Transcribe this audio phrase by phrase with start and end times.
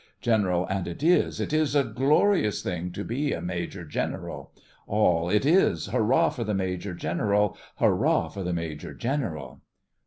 [0.19, 4.51] GENERAL: And it is, it is a glorious thing To be a Major General!
[4.87, 5.89] ALL: It is!
[5.91, 7.55] Hurrah for the Major General!
[7.75, 9.61] Hurrah for the Major General!